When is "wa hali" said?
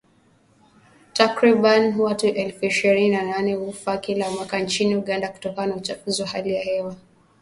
6.21-6.53